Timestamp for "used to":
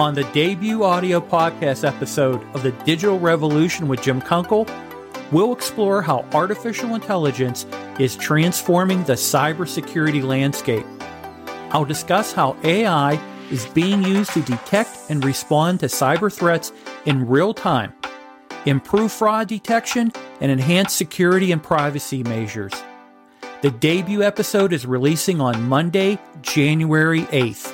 14.02-14.40